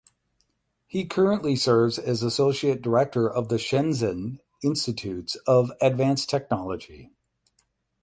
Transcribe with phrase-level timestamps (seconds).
[0.87, 7.11] He currently serves as Associate Director of the Shenzhen Institutes of Advanced Technology.